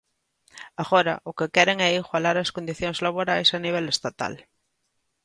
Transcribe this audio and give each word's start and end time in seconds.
Agora 0.83 1.13
o 1.29 1.31
que 1.37 1.47
queren 1.55 1.77
é 1.87 1.89
igualar 2.01 2.35
as 2.39 2.53
condicións 2.55 2.97
laborais 3.05 3.49
a 3.51 3.59
nivel 3.65 3.85
estatal. 3.95 4.33